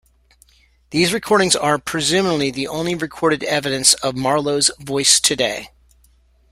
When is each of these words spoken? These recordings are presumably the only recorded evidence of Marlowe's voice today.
These 0.89 1.13
recordings 1.13 1.55
are 1.55 1.77
presumably 1.77 2.49
the 2.49 2.67
only 2.67 2.95
recorded 2.95 3.43
evidence 3.43 3.93
of 3.93 4.15
Marlowe's 4.15 4.71
voice 4.79 5.19
today. 5.19 5.69